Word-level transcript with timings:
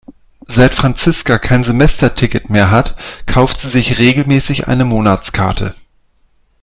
Seit 0.47 0.73
Franziska 0.73 1.37
kein 1.37 1.63
Semesterticket 1.63 2.49
mehr 2.49 2.71
hat, 2.71 2.95
kauft 3.27 3.61
sie 3.61 3.69
sich 3.69 3.99
regelmäßig 3.99 4.67
eine 4.67 4.83
Monatskarte. 4.83 5.75